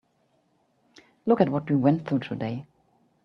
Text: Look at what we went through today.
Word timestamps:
Look 1.27 1.41
at 1.41 1.49
what 1.49 1.69
we 1.69 1.75
went 1.75 2.07
through 2.07 2.21
today. 2.21 2.65